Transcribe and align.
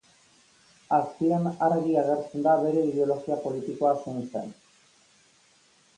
Azpian 0.95 1.45
argi 1.67 1.93
agertzen 2.03 2.47
da 2.49 2.57
bere 2.65 2.85
ideologia 2.93 3.39
politikoa 3.47 3.95
zein 4.03 4.27
zen. 4.33 4.53